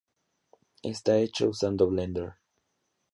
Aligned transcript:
Está 0.81 1.19
hecho 1.19 1.47
usando 1.49 1.87
Blender. 1.87 2.33